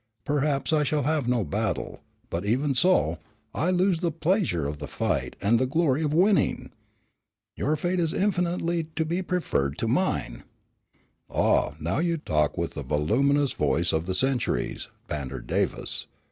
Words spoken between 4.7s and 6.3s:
the fight and the glory of